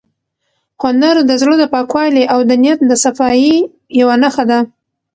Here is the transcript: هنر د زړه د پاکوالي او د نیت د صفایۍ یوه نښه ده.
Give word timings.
هنر 0.81 1.15
د 1.29 1.31
زړه 1.41 1.55
د 1.59 1.63
پاکوالي 1.73 2.23
او 2.33 2.39
د 2.49 2.51
نیت 2.61 2.79
د 2.87 2.93
صفایۍ 3.03 3.53
یوه 4.01 4.15
نښه 4.23 4.43
ده. 4.49 4.59